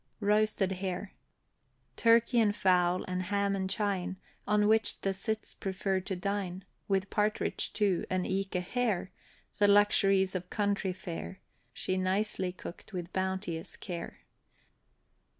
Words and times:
ROASTED 0.19 0.71
HARE. 0.71 1.11
Turkey 1.95 2.39
and 2.39 2.55
fowl, 2.55 3.03
and 3.03 3.21
ham 3.21 3.55
and 3.55 3.69
chine, 3.69 4.17
On 4.47 4.67
which 4.67 4.99
the 5.01 5.13
cits 5.13 5.53
prefer 5.53 5.99
to 5.99 6.15
dine, 6.15 6.65
With 6.87 7.11
partridge, 7.11 7.71
too, 7.71 8.07
and 8.09 8.25
eke 8.25 8.55
a 8.55 8.61
Hare, 8.61 9.11
The 9.59 9.67
luxuries 9.67 10.33
of 10.33 10.49
country 10.49 10.91
fare, 10.91 11.39
She 11.71 11.97
nicely 11.97 12.51
cooked 12.51 12.93
with 12.93 13.13
bounteous 13.13 13.77
care. 13.77 14.21